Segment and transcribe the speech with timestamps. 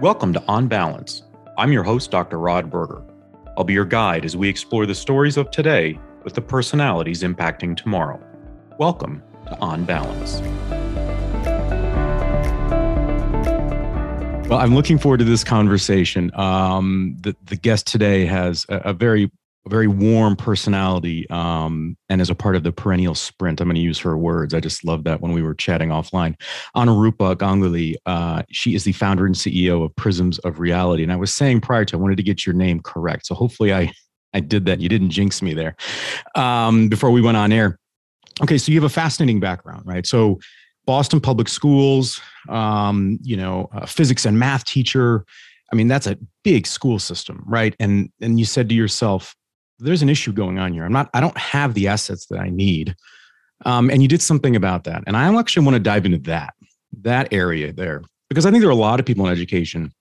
[0.00, 1.22] Welcome to On Balance.
[1.56, 2.38] I'm your host, Dr.
[2.38, 3.02] Rod Berger.
[3.56, 7.74] I'll be your guide as we explore the stories of today with the personalities impacting
[7.74, 8.20] tomorrow.
[8.78, 10.42] Welcome to On Balance.
[14.50, 16.30] Well, I'm looking forward to this conversation.
[16.34, 19.30] Um, the, the guest today has a, a very
[19.66, 23.74] a very warm personality um, and as a part of the perennial sprint i'm going
[23.74, 26.34] to use her words i just love that when we were chatting offline
[26.76, 31.16] anurupa ganguly uh, she is the founder and ceo of prisms of reality and i
[31.16, 33.90] was saying prior to i wanted to get your name correct so hopefully i
[34.34, 35.76] i did that you didn't jinx me there
[36.34, 37.78] um, before we went on air
[38.42, 40.38] okay so you have a fascinating background right so
[40.86, 45.24] boston public schools um, you know, physics and math teacher.
[45.72, 47.74] I mean, that's a big school system, right?
[47.80, 49.34] And and you said to yourself,
[49.78, 50.84] there's an issue going on here.
[50.84, 52.94] I'm not, I don't have the assets that I need.
[53.64, 55.04] Um, and you did something about that.
[55.06, 56.54] And I actually want to dive into that,
[57.02, 59.92] that area there, because I think there are a lot of people in education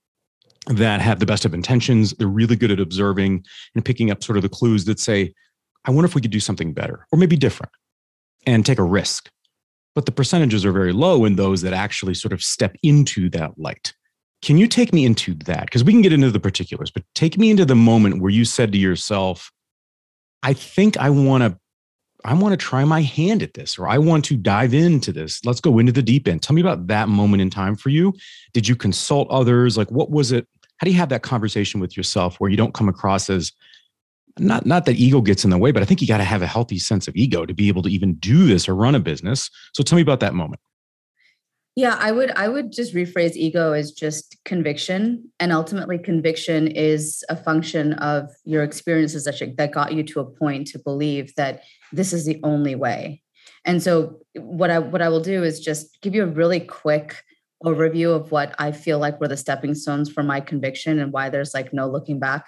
[0.67, 2.13] that have the best of intentions.
[2.13, 5.33] They're really good at observing and picking up sort of the clues that say,
[5.85, 7.72] I wonder if we could do something better or maybe different
[8.45, 9.30] and take a risk
[9.95, 13.57] but the percentages are very low in those that actually sort of step into that
[13.57, 13.94] light.
[14.41, 15.66] Can you take me into that?
[15.66, 18.45] Because we can get into the particulars, but take me into the moment where you
[18.45, 19.52] said to yourself,
[20.45, 21.59] I think I want to
[22.23, 25.43] I want to try my hand at this, or I want to dive into this.
[25.45, 26.41] Let's go into the deep end.
[26.41, 28.13] Tell me about that moment in time for you.
[28.53, 29.77] Did you consult others?
[29.77, 30.47] Like, what was it?
[30.77, 33.51] How do you have that conversation with yourself where you don't come across as
[34.38, 36.43] not not that ego gets in the way, but I think you got to have
[36.43, 38.99] a healthy sense of ego to be able to even do this or run a
[38.99, 39.49] business.
[39.73, 40.61] So tell me about that moment.
[41.76, 47.23] Yeah, I would I would just rephrase ego as just conviction, and ultimately conviction is
[47.28, 51.64] a function of your experiences that that got you to a point to believe that
[51.92, 53.22] this is the only way.
[53.66, 57.22] And so what I what I will do is just give you a really quick
[57.64, 61.30] overview of what I feel like were the stepping stones for my conviction and why
[61.30, 62.46] there's like no looking back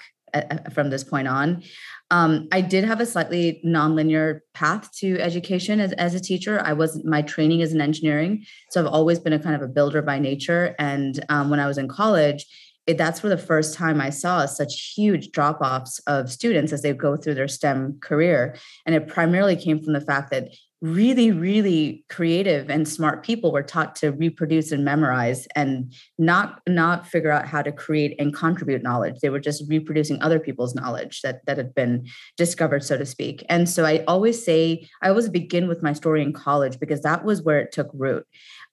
[0.73, 1.63] from this point on.
[2.09, 6.61] Um, I did have a slightly nonlinear path to education as, as a teacher.
[6.63, 9.67] I was my training is in engineering, so I've always been a kind of a
[9.67, 10.75] builder by nature.
[10.79, 12.45] And um, when I was in college,
[12.87, 16.81] it, that's for the first time I saw such huge drop offs of students as
[16.81, 18.55] they go through their STEM career.
[18.85, 20.49] And it primarily came from the fact that
[20.81, 27.07] really really creative and smart people were taught to reproduce and memorize and not not
[27.07, 29.19] figure out how to create and contribute knowledge.
[29.19, 32.05] They were just reproducing other people's knowledge that that had been
[32.37, 33.43] discovered so to speak.
[33.49, 37.25] And so i always say i always begin with my story in college because that
[37.25, 38.25] was where it took root.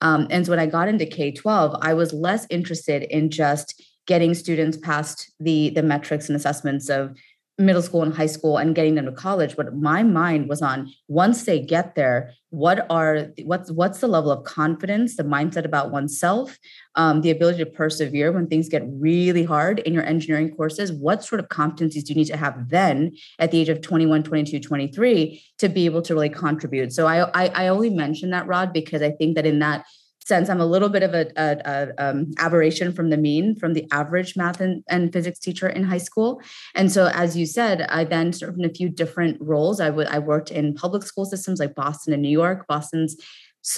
[0.03, 4.34] Um, and so when i got into k-12 i was less interested in just getting
[4.34, 7.16] students past the the metrics and assessments of
[7.59, 10.91] middle school and high school and getting them to college but my mind was on
[11.09, 15.91] once they get there what are what's what's the level of confidence the mindset about
[15.91, 16.59] oneself
[16.94, 20.93] um, the ability to persevere when things get really hard in your engineering courses?
[20.93, 24.22] What sort of competencies do you need to have then at the age of 21
[24.22, 26.93] 22 23 to be able to really contribute?
[26.93, 29.84] So i i, I only mention that rod because i think that in that
[30.24, 33.74] sense i'm a little bit of a, a, a um, aberration from the mean from
[33.74, 36.40] the average math and, and, physics teacher in high school.
[36.74, 39.80] And so as you said i then served in a few different roles.
[39.80, 42.66] I, worked in public school systems like boston and new york.
[42.66, 43.16] Boston's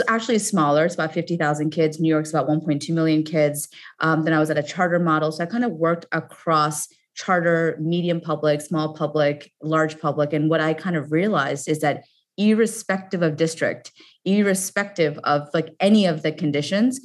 [0.09, 0.85] actually smaller.
[0.85, 2.01] It's about 50000 kids.
[2.01, 3.69] New york's about 1.2 million kids.
[4.01, 5.33] Um, then i was at a charter model.
[5.33, 10.33] So i kind of worked across charter medium public small public large public.
[10.33, 12.05] And what i kind of realized is that
[12.39, 13.93] irrespective of district
[14.27, 17.01] irrespective of like any of the conditions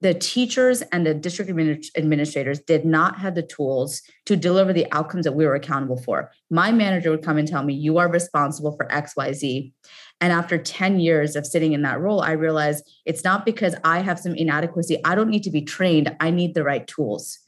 [0.00, 5.24] the teachers and the district administrators did not have the tools to deliver the outcomes
[5.24, 6.30] that we were accountable for.
[6.50, 9.72] My manager would come and tell me, You are responsible for XYZ.
[10.20, 14.00] And after 10 years of sitting in that role, I realized it's not because I
[14.00, 14.98] have some inadequacy.
[15.04, 16.14] I don't need to be trained.
[16.20, 17.38] I need the right tools.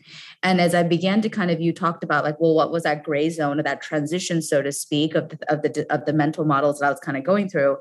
[0.42, 3.04] And as I began to kind of, you talked about like, well, what was that
[3.04, 6.46] gray zone or that transition, so to speak, of the, of the, of the mental
[6.46, 7.76] models that I was kind of going through.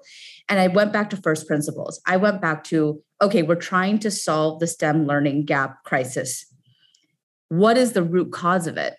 [0.50, 2.02] And I went back to first principles.
[2.06, 6.46] I went back to, okay, we're trying to solve the STEM learning gap crisis.
[7.48, 8.96] What is the root cause of it?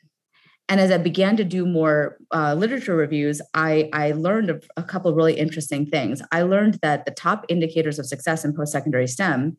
[0.69, 4.83] And as I began to do more uh, literature reviews, I, I learned a, a
[4.83, 6.23] couple really interesting things.
[6.33, 9.57] I learned that the top indicators of success in post secondary STEM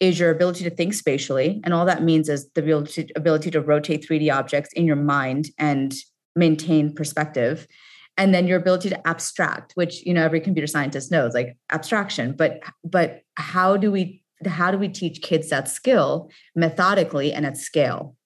[0.00, 1.60] is your ability to think spatially.
[1.64, 5.50] And all that means is the ability, ability to rotate 3D objects in your mind
[5.58, 5.94] and
[6.36, 7.66] maintain perspective.
[8.16, 12.34] And then your ability to abstract, which you know every computer scientist knows, like abstraction.
[12.36, 17.56] But but how do we how do we teach kids that skill methodically and at
[17.56, 18.16] scale?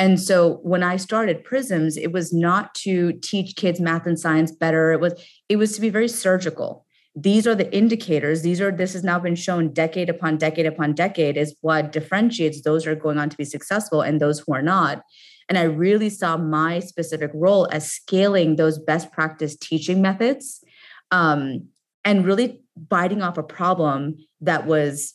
[0.00, 4.50] And so when I started Prisms, it was not to teach kids math and science
[4.50, 4.92] better.
[4.92, 5.12] It was
[5.50, 6.86] it was to be very surgical.
[7.16, 10.94] these are the indicators these are this has now been shown decade upon decade upon
[10.94, 14.54] decade is what differentiates those who are going on to be successful and those who
[14.54, 15.02] are not
[15.48, 20.62] and i really saw my specific role as scaling those best practice teaching methods
[21.10, 21.66] um,
[22.04, 25.14] and really biting off a problem that was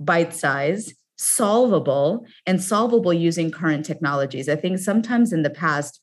[0.00, 4.48] bite size solvable and solvable using current technologies.
[4.48, 6.00] I think sometimes in the past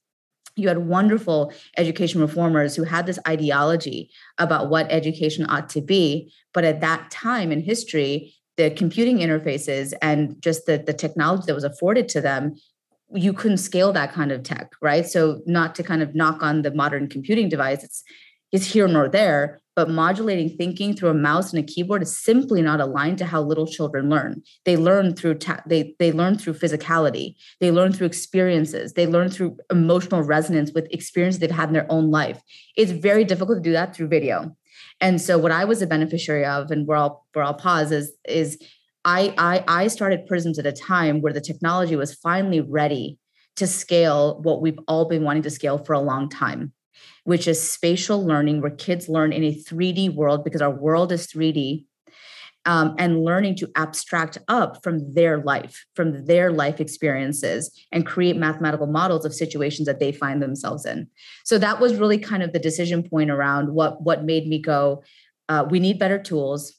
[0.55, 6.31] you had wonderful education reformers who had this ideology about what education ought to be
[6.53, 11.55] but at that time in history the computing interfaces and just the, the technology that
[11.55, 12.53] was afforded to them
[13.13, 15.05] you couldn't scale that kind of tech right?
[15.05, 18.03] So not to kind of knock on the modern computing device it's
[18.51, 22.61] it's here nor there but modulating thinking through a mouse and a keyboard is simply
[22.61, 24.41] not aligned to how little children learn.
[24.65, 27.35] They learn through ta- they they learn through physicality.
[27.59, 28.93] They learn through experiences.
[28.93, 32.41] They learn through emotional resonance with experiences they've had in their own life.
[32.75, 34.55] It's very difficult to do that through video.
[34.99, 38.13] And so what i was a beneficiary of and where i'll where i'll pause is
[38.27, 38.57] is
[39.03, 43.17] I, I i started prisms at a time where the technology was finally ready
[43.55, 46.71] to scale what we've all been wanting to scale for a long time
[47.23, 51.27] which is spatial learning, where kids learn in a 3D world because our world is
[51.27, 51.85] 3D.
[52.63, 58.37] Um, and learning to abstract up from their life, from their life experiences, and create
[58.37, 61.07] mathematical models of situations that they find themselves in.
[61.43, 65.03] So that was really kind of the decision point around what what made me go.
[65.49, 66.73] Uh, we need better tools.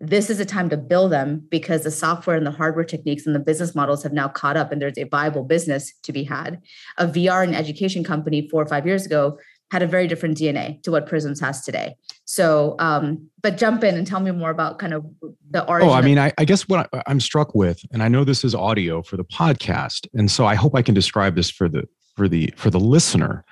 [0.00, 3.34] This is a time to build them because the software and the hardware techniques and
[3.34, 6.60] the business models have now caught up, and there's a viable business to be had.
[6.96, 9.38] A VR and education company four or five years ago
[9.70, 11.94] had a very different DNA to what Prisms has today.
[12.24, 15.04] So, um, but jump in and tell me more about kind of
[15.50, 15.88] the origin.
[15.88, 18.44] Oh, I mean, I, I, guess what I, I'm struck with, and I know this
[18.44, 21.86] is audio for the podcast, and so I hope I can describe this for the
[22.16, 23.44] for the for the listener.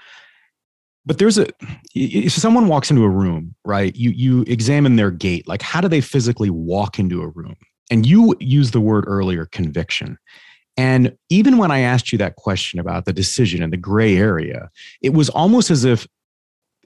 [1.05, 1.49] But there's a
[1.95, 3.95] if someone walks into a room, right?
[3.95, 7.57] You you examine their gait, like how do they physically walk into a room?
[7.91, 10.19] And you used the word earlier, conviction.
[10.77, 14.71] And even when I asked you that question about the decision and the gray area,
[15.01, 16.07] it was almost as if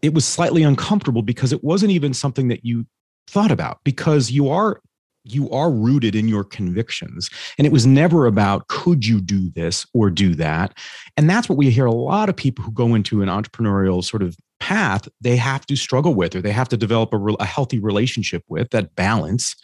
[0.02, 2.86] it was slightly uncomfortable because it wasn't even something that you
[3.28, 4.80] thought about because you are
[5.24, 7.28] you are rooted in your convictions.
[7.58, 10.78] And it was never about could you do this or do that?
[11.16, 14.22] And that's what we hear a lot of people who go into an entrepreneurial sort
[14.22, 17.78] of path they have to struggle with or they have to develop a, a healthy
[17.78, 19.56] relationship with that balance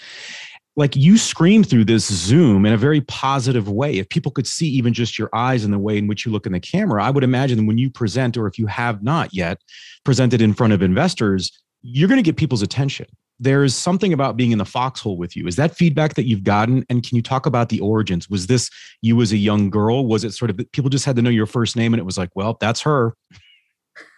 [0.76, 3.96] like you scream through this Zoom in a very positive way.
[3.96, 6.46] If people could see even just your eyes and the way in which you look
[6.46, 9.60] in the camera, I would imagine when you present, or if you have not yet
[10.04, 11.50] presented in front of investors,
[11.82, 13.06] you're going to get people's attention.
[13.38, 15.46] There's something about being in the foxhole with you.
[15.46, 16.84] Is that feedback that you've gotten?
[16.88, 18.28] And can you talk about the origins?
[18.28, 18.70] Was this
[19.02, 20.06] you as a young girl?
[20.06, 22.18] Was it sort of people just had to know your first name and it was
[22.18, 23.14] like, well, that's her?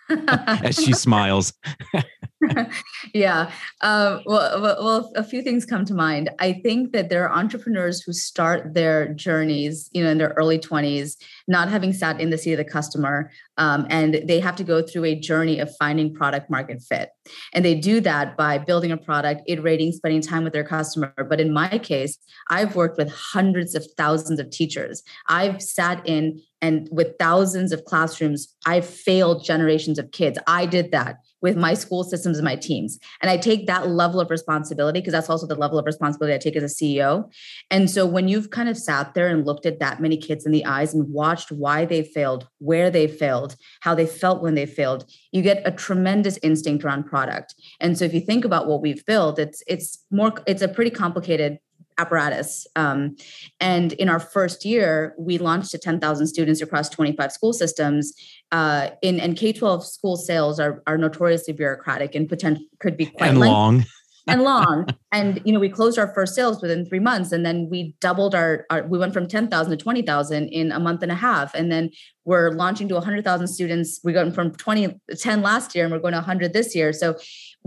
[0.65, 1.53] as she smiles.
[3.15, 3.51] yeah.
[3.81, 6.31] Uh, well, well, a few things come to mind.
[6.39, 10.59] I think that there are entrepreneurs who start their journeys, you know, in their early
[10.59, 11.17] 20s,
[11.49, 14.83] not having sat in the seat of the customer, um, and they have to go
[14.83, 17.11] through a journey of finding product market fit.
[17.53, 21.13] And they do that by building a product, iterating, spending time with their customer.
[21.17, 22.19] But in my case,
[22.51, 25.03] I've worked with hundreds of thousands of teachers.
[25.29, 30.39] I've sat in and with thousands of classrooms, I've failed generations of kids.
[30.47, 32.99] I did that with my school systems and my teams.
[33.23, 36.39] And I take that level of responsibility because that's also the level of responsibility I
[36.39, 37.31] take as a CEO.
[37.71, 40.53] And so when you've kind of sat there and looked at that many kids in
[40.53, 44.67] the eyes and watched why they failed, where they failed, how they felt when they
[44.67, 47.55] failed, you get a tremendous instinct around product.
[47.81, 50.91] And so if you think about what we've built, it's it's more it's a pretty
[50.91, 51.59] complicated
[51.99, 52.67] apparatus.
[52.77, 53.17] Um,
[53.61, 58.13] and in our first year, we launched to 10,000 students across 25 school systems.
[58.51, 63.31] Uh, in and K-12 school sales are, are notoriously bureaucratic and potential could be quite
[63.31, 63.85] and long.
[64.27, 64.87] and long.
[65.11, 68.35] And you know, we closed our first sales within three months, and then we doubled
[68.35, 68.67] our.
[68.69, 71.55] our we went from ten thousand to twenty thousand in a month and a half,
[71.55, 71.89] and then
[72.27, 74.01] we're launching to hundred thousand students.
[74.05, 76.93] We got from 20, 10 last year, and we're going to hundred this year.
[76.93, 77.17] So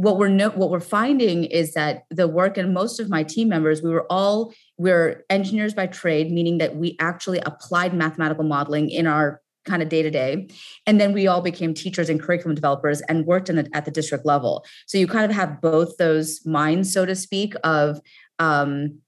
[0.01, 3.47] what we're no, what we're finding is that the work and most of my team
[3.47, 8.89] members we were all we're engineers by trade meaning that we actually applied mathematical modeling
[8.89, 10.49] in our kind of day to day
[10.87, 13.91] and then we all became teachers and curriculum developers and worked in the, at the
[13.91, 14.65] district level.
[14.87, 18.01] So you kind of have both those minds so to speak of
[18.39, 19.01] um,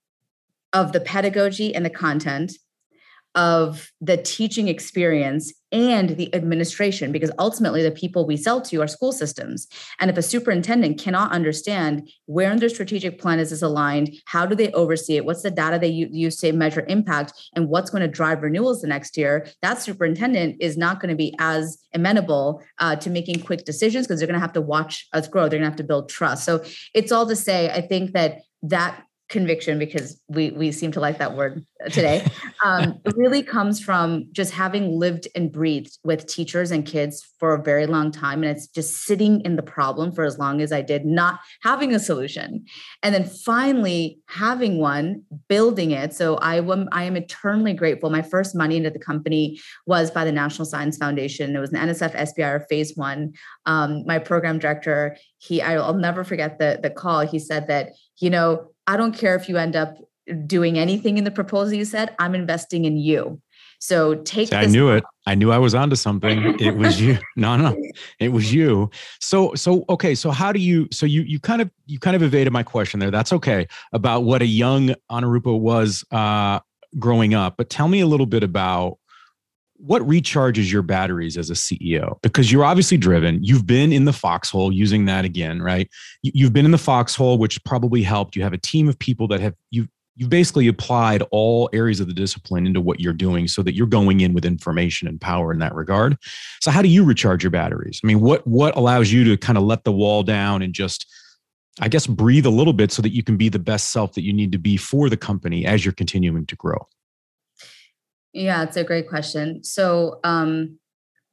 [0.73, 2.53] of the pedagogy and the content
[3.35, 8.87] of the teaching experience and the administration because ultimately the people we sell to are
[8.87, 9.67] school systems.
[9.99, 14.45] And if a superintendent cannot understand where in their strategic plan is this aligned how
[14.45, 15.25] do they oversee it?
[15.25, 17.33] What's the data they use to measure impact?
[17.55, 19.47] And what's going to drive renewals the next year?
[19.63, 24.19] That superintendent is not going to be as amenable uh, to making quick decisions because
[24.19, 25.43] they're going to have to watch us grow.
[25.43, 26.45] They're going to have to build trust.
[26.45, 26.63] So
[26.93, 31.17] it's all to say i think that that conviction because we we seem to like
[31.17, 32.25] that word today
[32.63, 37.63] um, really comes from just having lived and breathed with teachers and kids for a
[37.63, 40.81] very long time and it's just sitting in the problem for as long as i
[40.81, 42.65] did not having a solution.
[43.01, 46.13] And then finally having one building it.
[46.13, 48.09] So i am i am eternally grateful.
[48.09, 51.55] My first money into the company was by the national science foundation.
[51.55, 53.33] It was an nsf sbir phase one.
[53.65, 57.21] Um, my program director he i'll never forget the the call.
[57.21, 59.97] He said that you know I don't care if you end up
[60.45, 63.41] doing anything in the proposal you said, I'm investing in you.
[63.79, 65.03] So take See, I knew it.
[65.27, 66.57] I knew I was onto something.
[66.59, 67.17] It was you.
[67.35, 67.75] No, no.
[68.19, 68.89] It was you.
[69.19, 72.23] So so okay, so how do you so you you kind of you kind of
[72.23, 73.11] evaded my question there.
[73.11, 73.67] That's okay.
[73.91, 76.59] About what a young Anurupa was uh
[76.97, 77.57] growing up.
[77.57, 78.99] But tell me a little bit about
[79.85, 82.17] what recharges your batteries as a CEO?
[82.21, 83.43] Because you're obviously driven.
[83.43, 85.89] You've been in the foxhole using that again, right?
[86.21, 88.35] You've been in the foxhole, which probably helped.
[88.35, 92.07] You have a team of people that have you you've basically applied all areas of
[92.07, 95.51] the discipline into what you're doing so that you're going in with information and power
[95.51, 96.15] in that regard.
[96.61, 97.99] So how do you recharge your batteries?
[98.03, 101.05] I mean, what what allows you to kind of let the wall down and just
[101.81, 104.23] I guess breathe a little bit so that you can be the best self that
[104.23, 106.87] you need to be for the company as you're continuing to grow?
[108.33, 109.63] Yeah, it's a great question.
[109.63, 110.79] So um,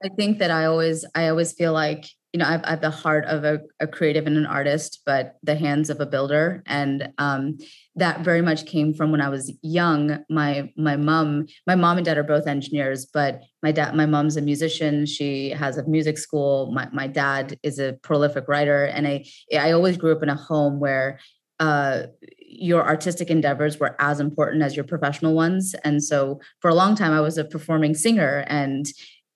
[0.04, 3.24] I think that I always I always feel like you know I've, I've the heart
[3.24, 7.58] of a, a, creative and an artist, but the hands of a builder, and um,
[7.96, 10.22] that very much came from when I was young.
[10.28, 14.36] My my mom my mom and dad are both engineers, but my dad my mom's
[14.36, 15.06] a musician.
[15.06, 16.70] She has a music school.
[16.72, 19.24] My my dad is a prolific writer, and I
[19.58, 21.18] I always grew up in a home where
[21.60, 22.06] uh,
[22.38, 25.74] your artistic endeavors were as important as your professional ones.
[25.84, 28.86] And so for a long time, I was a performing singer and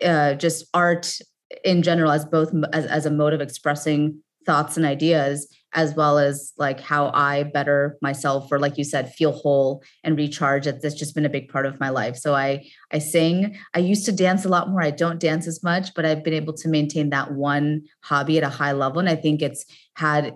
[0.05, 1.19] uh, just art
[1.65, 6.19] in general as both as, as a mode of expressing thoughts and ideas as well
[6.19, 10.95] as like how i better myself or like you said feel whole and recharge that's
[10.95, 12.17] just been a big part of my life.
[12.17, 13.57] So i i sing.
[13.75, 14.83] I used to dance a lot more.
[14.83, 18.45] I don't dance as much but i've been able to maintain that one hobby at
[18.45, 18.99] a high level.
[18.99, 19.65] And i think it's
[19.95, 20.35] had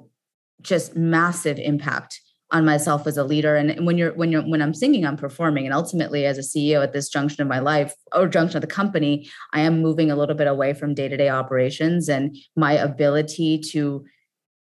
[0.63, 3.57] just massive impact on myself as a leader.
[3.57, 5.67] And when you're when you're when i'm singing i'm performing.
[5.67, 8.67] And ultimately as a ceo at this junction of my life or junction of the
[8.67, 14.05] company i am moving a little bit away from day-to-day operations and my ability to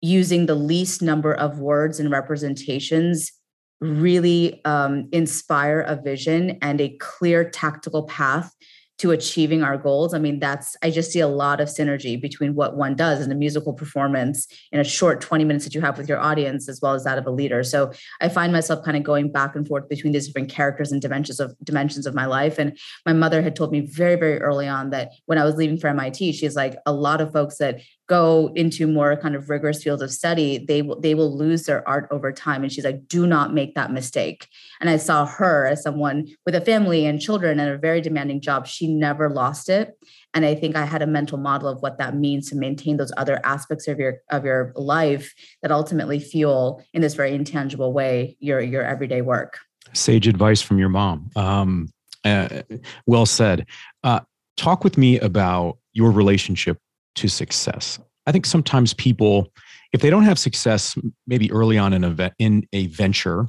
[0.02, 3.32] using the least number of words and representations
[3.80, 8.52] really um, inspire a vision and a clear tactical path
[9.00, 10.12] to achieving our goals.
[10.12, 13.33] I mean, that's, I just see a lot of synergy between what one does in
[13.33, 16.80] a musical performance in a short 20 minutes that you have with your audience, as
[16.83, 17.62] well as that of a leader.
[17.64, 21.00] So I find myself kind of going back and forth between these different characters and
[21.00, 22.59] dimensions of dimensions of my life.
[22.59, 25.78] And my mother had told me very, very early on that when I was leaving
[25.78, 27.80] for MIT, she's like, a lot of folks that
[28.11, 31.88] go into more kind of rigorous fields of study, they will they will lose their
[31.88, 32.64] art over time.
[32.64, 34.49] And she's like, do not make that mistake.
[34.81, 38.40] And I saw her as someone with a family and children and a very demanding
[38.40, 38.67] job.
[38.67, 39.93] She never lost it.
[40.35, 43.12] And I think I had a mental model of what that means to maintain those
[43.17, 48.37] other aspects of your of your life that ultimately fuel in this very intangible way
[48.40, 49.61] your your everyday work.
[49.93, 51.31] Sage advice from your mom.
[51.37, 51.88] Um,
[52.25, 52.62] uh,
[53.07, 53.67] well said.
[54.02, 54.21] Uh,
[54.57, 56.79] talk with me about your relationship
[57.21, 57.99] to success.
[58.27, 59.53] I think sometimes people,
[59.93, 60.97] if they don't have success,
[61.27, 63.47] maybe early on in a in a venture,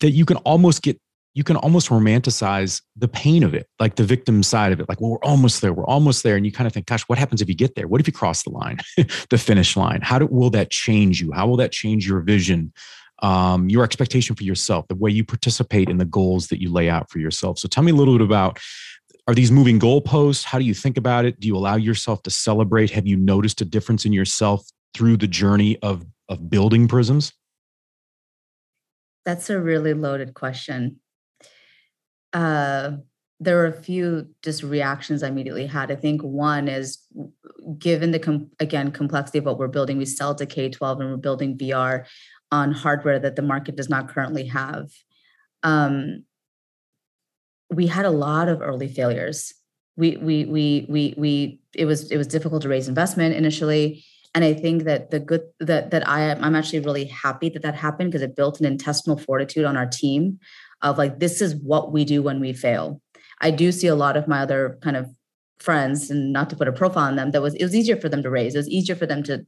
[0.00, 0.98] that you can almost get
[1.32, 4.88] you can almost romanticize the pain of it, like the victim side of it.
[4.88, 7.18] Like, well, we're almost there, we're almost there, and you kind of think, gosh, what
[7.18, 7.86] happens if you get there?
[7.86, 8.78] What if you cross the line,
[9.30, 10.00] the finish line?
[10.02, 11.30] How do, will that change you?
[11.30, 12.72] How will that change your vision?
[13.22, 16.88] Um, your expectation for yourself, the way you participate in the goals that you lay
[16.88, 17.58] out for yourself.
[17.58, 18.58] So, tell me a little bit about
[19.30, 20.42] are these moving goalposts?
[20.44, 21.38] How do you think about it?
[21.38, 22.90] Do you allow yourself to celebrate?
[22.90, 27.32] Have you noticed a difference in yourself through the journey of, of building prisms?
[29.24, 30.98] That's a really loaded question.
[32.32, 32.96] Uh,
[33.38, 35.92] there were a few just reactions I immediately had.
[35.92, 36.98] I think one is
[37.78, 41.10] given the com- again complexity of what we're building, we sell to K 12 and
[41.10, 42.04] we're building VR
[42.50, 44.90] on hardware that the market does not currently have.
[45.62, 46.24] Um,
[47.70, 49.52] we had a lot of early failures.
[49.96, 54.44] We we we we we it was it was difficult to raise investment initially, and
[54.44, 58.10] I think that the good that that I I'm actually really happy that that happened
[58.10, 60.38] because it built an intestinal fortitude on our team
[60.82, 63.00] of like this is what we do when we fail.
[63.40, 65.08] I do see a lot of my other kind of
[65.58, 68.08] friends, and not to put a profile on them, that was it was easier for
[68.08, 68.54] them to raise.
[68.54, 69.44] It was easier for them to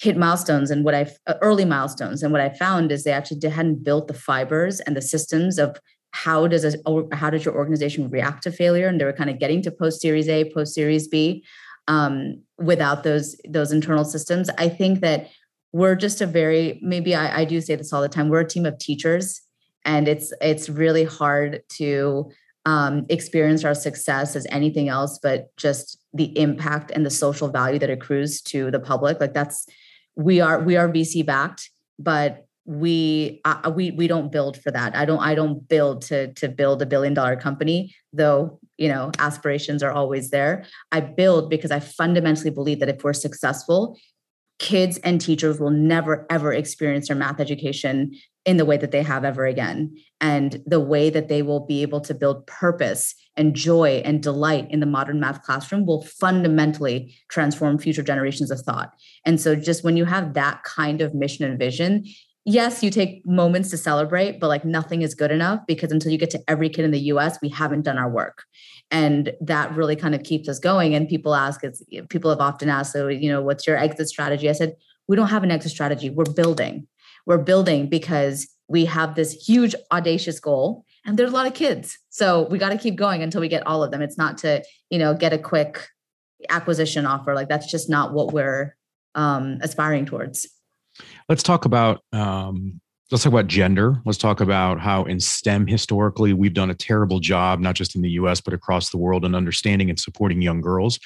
[0.00, 2.22] hit milestones and what I uh, early milestones.
[2.22, 5.76] And what I found is they actually hadn't built the fibers and the systems of
[6.12, 6.78] how does a,
[7.12, 10.00] how does your organization react to failure, and they were kind of getting to post
[10.00, 11.44] Series A, post Series B
[11.88, 14.48] um, without those those internal systems.
[14.58, 15.30] I think that
[15.72, 18.28] we're just a very maybe I, I do say this all the time.
[18.28, 19.40] We're a team of teachers,
[19.84, 22.30] and it's it's really hard to
[22.66, 27.78] um, experience our success as anything else but just the impact and the social value
[27.80, 29.18] that accrues to the public.
[29.18, 29.66] Like that's
[30.14, 34.94] we are we are VC backed, but we uh, we we don't build for that.
[34.94, 39.10] I don't I don't build to to build a billion dollar company, though you know
[39.18, 40.64] aspirations are always there.
[40.92, 43.98] I build because I fundamentally believe that if we're successful,
[44.58, 48.12] kids and teachers will never ever experience their math education
[48.44, 51.82] in the way that they have ever again and the way that they will be
[51.82, 57.14] able to build purpose and joy and delight in the modern math classroom will fundamentally
[57.28, 58.92] transform future generations of thought
[59.24, 62.04] and so just when you have that kind of mission and vision
[62.44, 66.18] yes you take moments to celebrate but like nothing is good enough because until you
[66.18, 68.44] get to every kid in the us we haven't done our work.
[68.90, 70.94] And that really kind of keeps us going.
[70.94, 74.48] And people ask it's people have often asked so you know what's your exit strategy?
[74.48, 74.74] I said
[75.08, 76.10] we don't have an exit strategy.
[76.10, 76.86] We're building.
[77.26, 81.98] We're building because we have this huge audacious goal and there's a lot of kids.
[82.10, 84.02] So we got to keep going until we get all of them.
[84.02, 85.88] It's not to you know get a quick
[86.50, 87.34] acquisition offer.
[87.34, 88.76] Like that's just not what we're
[89.14, 90.46] um, aspiring towards
[91.28, 94.00] let's talk about um, let's talk about gender.
[94.04, 98.02] Let's talk about how in stem historically we've done a terrible job not just in
[98.02, 100.98] the us but across the world in understanding and supporting young girls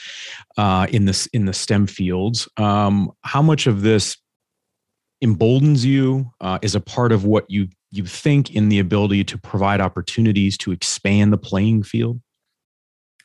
[0.56, 2.49] uh, in this in the stem fields.
[2.56, 4.16] Um, how much of this
[5.20, 9.38] emboldens you uh, is a part of what you you think in the ability to
[9.38, 12.20] provide opportunities to expand the playing field?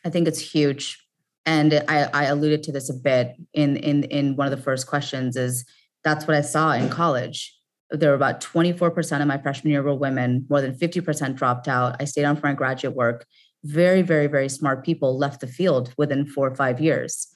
[0.05, 0.97] I think it's huge.
[1.45, 4.87] And I, I alluded to this a bit in in in one of the first
[4.87, 5.65] questions is
[6.03, 7.55] that's what i saw in college.
[7.89, 11.97] There were about 24% of my freshman year were women more than 50% dropped out.
[11.99, 13.25] I stayed on for my graduate work.
[13.63, 17.27] Very very very smart people left the field within four or five years.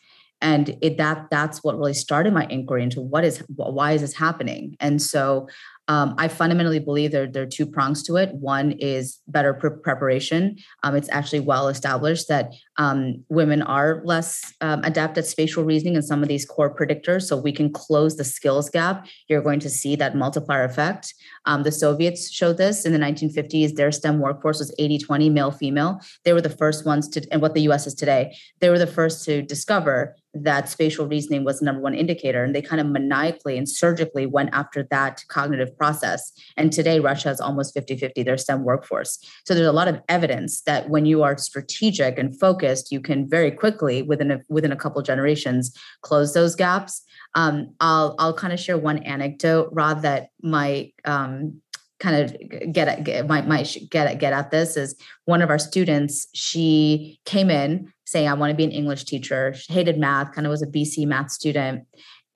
[0.41, 4.15] And it that that's what really started my inquiry into what is why is this
[4.15, 4.75] happening?
[4.79, 5.47] And so
[5.87, 8.33] um, I fundamentally believe there, there are two prongs to it.
[8.33, 10.57] One is better pre- preparation.
[10.83, 15.95] Um, it's actually well established that um, women are less um, adept at spatial reasoning
[15.95, 17.23] and some of these core predictors.
[17.23, 19.07] So we can close the skills gap.
[19.27, 21.13] You're going to see that multiplier effect.
[21.45, 23.75] Um, the Soviets showed this in the 1950s.
[23.75, 25.99] Their STEM workforce was 80 20 male female.
[26.23, 28.87] They were the first ones to, and what the US is today, they were the
[28.87, 32.43] first to discover that spatial reasoning was the number one indicator.
[32.43, 36.31] And they kind of maniacally and surgically went after that cognitive process.
[36.57, 39.17] And today, Russia is almost 50 50 their STEM workforce.
[39.45, 43.27] So there's a lot of evidence that when you are strategic and focused, you can
[43.29, 47.03] very quickly, within a, within a couple generations, close those gaps.
[47.35, 51.61] Um, I'll, I'll kind of share one anecdote, Rod, that might um,
[51.99, 54.95] kind of get at, get might might get at, get at this is
[55.25, 59.53] one of our students she came in saying i want to be an english teacher.
[59.53, 61.85] She hated math kind of was a bc math student.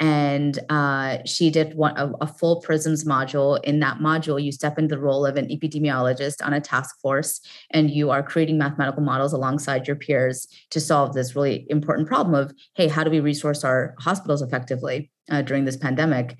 [0.01, 3.61] And uh, she did one a, a, full prisms module.
[3.65, 7.41] In that module you step into the role of an epidemiologist on a task force
[7.71, 12.33] and you are creating mathematical models alongside your peers to solve this really important problem
[12.33, 16.37] of hey how do we resource our hospitals effectively uh, during this pandemic?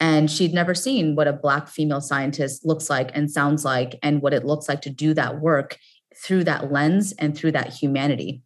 [0.00, 4.20] And she'd never seen what a black female scientist looks like and sounds like and
[4.22, 5.78] what it looks like to do that work
[6.16, 8.42] through that lens and through that humanity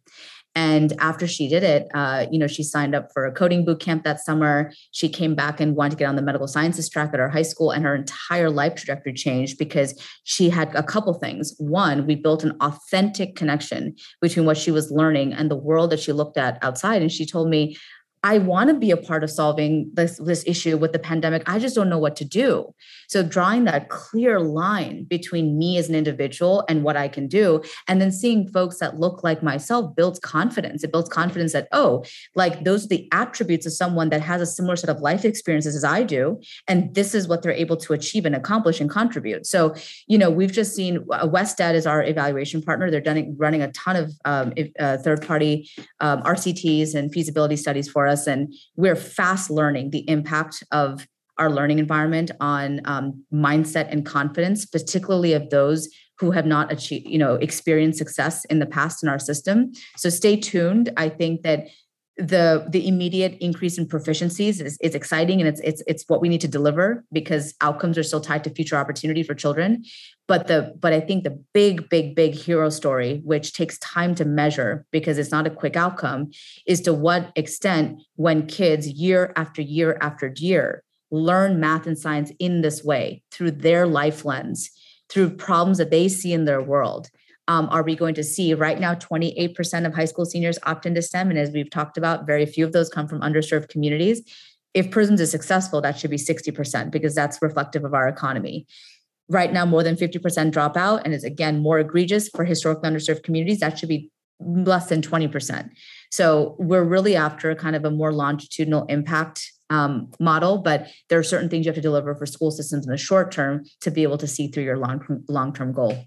[0.57, 3.79] and after she did it, uh, you know, she signed up for a coding boot
[3.79, 4.71] camp that summer.
[4.89, 7.43] She came back and wanted to get on the medical sciences track at our high
[7.43, 9.93] school, and her entire life trajectory changed because
[10.23, 11.53] she had a couple things.
[11.59, 15.99] One, we built an authentic connection between what she was learning and the world that
[15.99, 17.03] she looked at outside.
[17.03, 17.77] And she told me,
[18.23, 21.43] I want to be a part of solving this, this issue with the pandemic.
[21.45, 22.73] I just don't know what to do.
[23.07, 27.61] So, drawing that clear line between me as an individual and what I can do,
[27.87, 30.83] and then seeing folks that look like myself builds confidence.
[30.83, 32.03] It builds confidence that, oh,
[32.35, 35.75] like those are the attributes of someone that has a similar set of life experiences
[35.75, 36.41] as I do.
[36.67, 39.45] And this is what they're able to achieve and accomplish and contribute.
[39.45, 39.75] So,
[40.07, 42.89] you know, we've just seen uh, WestEd is our evaluation partner.
[42.89, 43.03] They're
[43.37, 48.27] running a ton of um, uh, third party um, RCTs and feasibility studies for us.
[48.27, 54.65] And we're fast learning the impact of our learning environment on um, mindset and confidence,
[54.65, 55.87] particularly of those
[56.19, 59.71] who have not achieved, you know, experienced success in the past in our system.
[59.97, 60.91] So stay tuned.
[60.97, 61.67] I think that
[62.17, 66.29] the the immediate increase in proficiencies is, is exciting and it's it's it's what we
[66.29, 69.83] need to deliver because outcomes are still tied to future opportunity for children
[70.27, 74.25] but the but i think the big big big hero story which takes time to
[74.25, 76.29] measure because it's not a quick outcome
[76.65, 82.31] is to what extent when kids year after year after year learn math and science
[82.39, 84.69] in this way through their life lens
[85.09, 87.09] through problems that they see in their world
[87.49, 91.01] um, are we going to see right now 28% of high school seniors opt into
[91.01, 91.29] STEM?
[91.29, 94.21] And as we've talked about, very few of those come from underserved communities.
[94.73, 98.67] If Prisms is successful, that should be 60% because that's reflective of our economy.
[99.29, 103.23] Right now, more than 50% drop out, and is again more egregious for historically underserved
[103.23, 103.59] communities.
[103.59, 104.09] That should be
[104.39, 105.69] less than 20%.
[106.11, 111.23] So we're really after kind of a more longitudinal impact um, model, but there are
[111.23, 114.03] certain things you have to deliver for school systems in the short term to be
[114.03, 116.05] able to see through your long long term goal.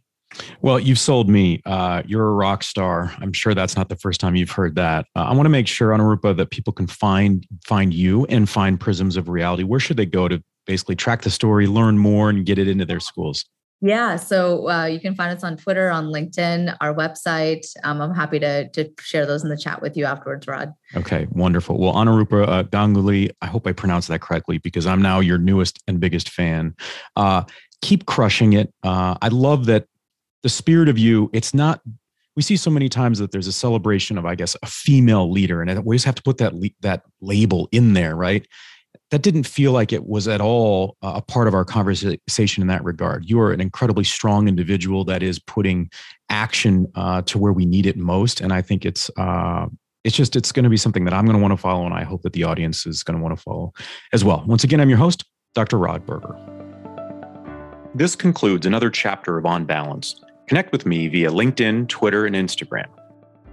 [0.62, 1.60] Well, you've sold me.
[1.66, 3.12] Uh, you're a rock star.
[3.18, 5.06] I'm sure that's not the first time you've heard that.
[5.16, 8.78] Uh, I want to make sure, Anurupa, that people can find find you and find
[8.78, 9.64] Prisms of Reality.
[9.64, 12.84] Where should they go to basically track the story, learn more, and get it into
[12.84, 13.44] their schools?
[13.82, 17.66] Yeah, so uh, you can find us on Twitter, on LinkedIn, our website.
[17.82, 20.72] Um, I'm happy to to share those in the chat with you afterwards, Rod.
[20.94, 21.76] Okay, wonderful.
[21.76, 25.82] Well, Anurupa uh, Ganguly, I hope I pronounced that correctly because I'm now your newest
[25.88, 26.76] and biggest fan.
[27.16, 27.42] Uh,
[27.82, 28.72] keep crushing it.
[28.84, 29.86] Uh, I love that
[30.42, 31.80] the spirit of you, it's not
[32.36, 35.62] we see so many times that there's a celebration of, I guess, a female leader,
[35.62, 38.46] and we always have to put that that label in there, right?
[39.10, 42.84] That didn't feel like it was at all a part of our conversation in that
[42.84, 43.28] regard.
[43.28, 45.90] You are an incredibly strong individual that is putting
[46.28, 49.66] action uh, to where we need it most, and I think it's uh,
[50.04, 51.94] it's just it's going to be something that I'm going to want to follow, and
[51.94, 53.72] I hope that the audience is going to want to follow
[54.12, 54.44] as well.
[54.46, 55.76] Once again, I'm your host, Dr.
[55.76, 56.36] Rod Berger.
[57.94, 60.22] This concludes another chapter of On Balance.
[60.46, 62.86] Connect with me via LinkedIn, Twitter, and Instagram.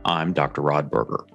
[0.05, 0.61] I'm Dr.
[0.61, 1.25] Rod Berger.